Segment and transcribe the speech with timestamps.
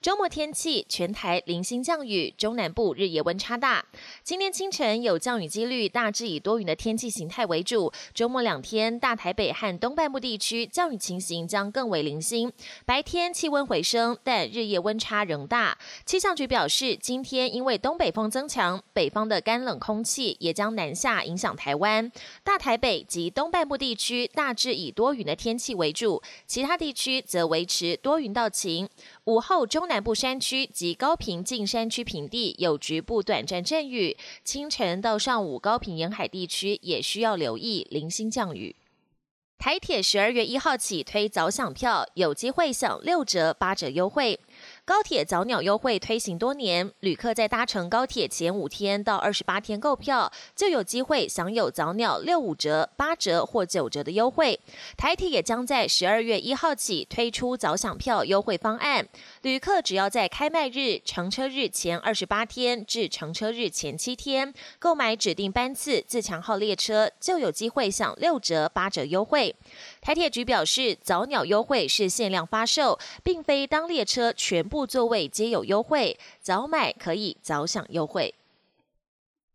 [0.00, 3.84] 周末天气，全台零星降雨，中南部日夜温差大。
[4.22, 7.92] 今天清晨有降雨几率，大致以多云的天气形态为主。
[8.14, 12.52] 周末两天，大台北和东半部地区降雨情形将更为零星。
[12.86, 15.76] 白天气温回升，但日夜温差仍大。
[16.06, 22.08] 气象局表示，今天因为东北风增强，北方的干冷空气也将南下影响台湾。
[22.44, 28.88] 大台北及东半部地区大致以多云的天气为主，其他地区则维持多云到晴。
[29.24, 38.76] 午后中南部山区及高平近山区平地有局部短暂阵雨，清晨到上午高平沿海地区也需要留意零星降雨。
[39.56, 44.38] 台铁十二月一号起推早享票，有机会享六折、八折优惠。
[44.88, 54.58] 高铁早鸟优惠推行多年，旅客在搭乘高铁前五天到二十八天购票，就有机会享有早鸟六五折、八折或九折的优惠。
[54.96, 59.06] 台铁也将在十二月一号起推出早享票优惠方案，
[59.42, 69.54] 旅客只要在开卖日乘车日前二十八天至乘车日前七天购买指定班次自强号列车，就有机会享六折、八折优惠。
[70.08, 78.34] 台铁局表示，早鸟优惠是限量发售，并非当列车全部座位皆有优惠，早买可以早享优惠。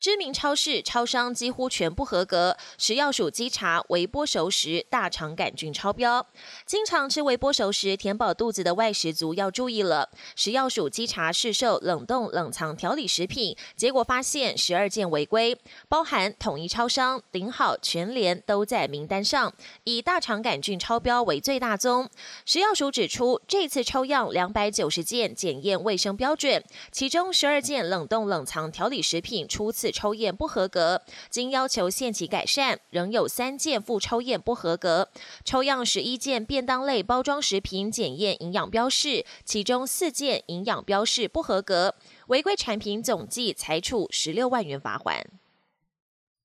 [0.03, 2.57] 知名超市、超商几乎全部合格。
[2.77, 6.27] 食药署稽查微波熟食大肠杆菌超标，
[6.65, 10.09] 经常吃微波熟食填饱肚子的外食族要注意了。
[10.35, 19.53] 食药署稽查市售冷冻冷藏调理食品，结果发现十二件违规，包含统一超商、顶好、全联都在名单上，
[19.85, 22.09] 以大肠杆菌超标为最大宗。
[22.45, 29.92] 食药署指出，这次抽样两百九十件检验卫生标准，其中十二件冷冻冷藏调理食品初次。
[29.93, 35.07] 抽验不合格，经要求限期改善，仍有三件复抽验不合格。
[35.45, 41.95] 抽样十一件便当类包装食品检验营养标示，其中四件营养标示不合格，
[42.27, 45.23] 违规产品总计裁处十六万元罚款。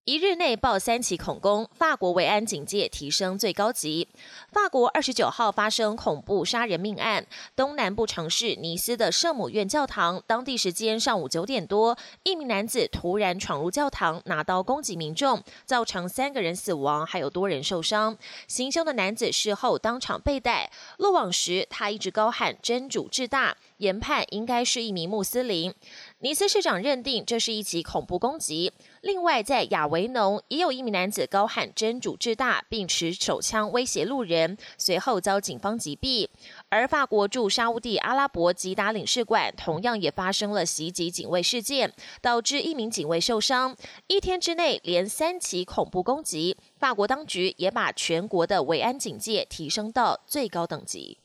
[0.09, 4.09] 一日内爆三起恐攻，法国维安警戒提升最高级。
[4.51, 18.17] 法国二十九号发生恐怖杀人命案，东南部城市尼斯的圣母院教堂，当地时间上午九点多，一名男子突然闯入教堂，拿刀攻击民众，造成三个人死亡，还有多人受伤。
[18.47, 25.75] 行凶的男子事后当场被逮，落网时他一直高喊“真主至大”，研判应该是一名穆斯林。
[26.21, 28.73] 尼斯市长认定这是一起恐怖攻击。
[29.03, 36.29] 另外，在亚维农也有一名男子高喊“真主至大”，并持手枪威胁路人，随后遭警方击毙。
[36.71, 43.77] 而法国驻沙地阿拉伯吉达领事馆同样也发生了袭击警卫事件，导致一名警卫受伤。
[44.09, 51.19] 一天之内连三起恐怖攻击，法国当局也把全国的维安警戒提升到最高等级。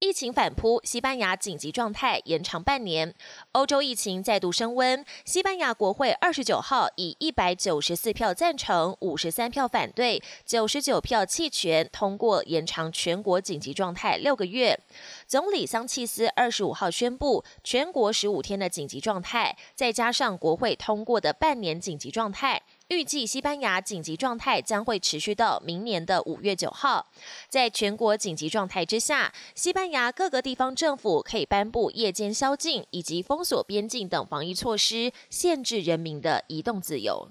[0.00, 3.12] 疫情反扑，西班牙紧急状态延长半年。
[3.50, 14.78] 欧洲疫情再度升温，西班牙国会二十九号以一百九十四票赞成、五十三票反对、九十九票弃权通过延长全国紧急状态六个月。
[15.26, 22.62] 总理桑切斯二十五号宣布全国十五天的紧急状态，再加上国会通过的半年紧急状态。
[22.88, 27.06] 预计西班牙紧急状态将会持续到明年的五月九号。
[27.50, 37.28] 在全国紧急状态之下，西班牙各个地方政府可以颁布夜间宵禁以及封锁边境等防疫措施，限制人民的移动自由。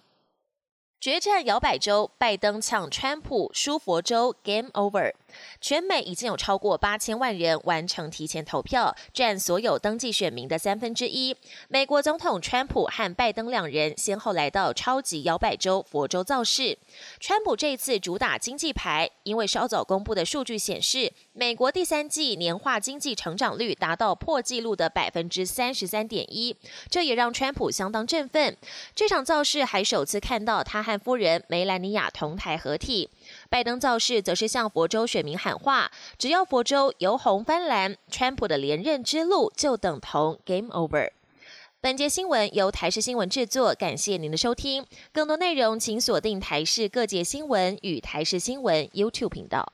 [0.99, 5.13] 决战摇摆州，拜登抢川普舒佛州，Game Over。
[5.59, 11.35] 全美已经有超过八千万人完成提前投票，占所有登记选民的三分之一。
[11.67, 16.77] 美国总统川普和拜登两人先后来到超级摇摆州佛州造势。
[17.19, 26.55] 川普这次主打经济牌，因为稍早公布的数据显示，美国第三季年化经济成长率达到破纪录的百分之三十三点一，
[26.89, 28.55] 这也让川普相当振奋。
[28.95, 33.09] 这场造势还首次看到他和夫人梅兰妮亚同台合体。
[33.49, 41.09] 拜登造势则是向佛州选民喊话：只要佛州由红翻蓝，川普的连任之路就等同 game over。
[41.81, 44.85] 本节新闻由台视新闻制作，感谢您的收听。
[45.11, 49.73] 更多内容请锁定台视各界新闻与台视新闻 YouTube 频道。